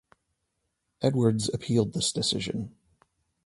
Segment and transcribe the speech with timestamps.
[1.03, 2.73] Edwards appealed this decision.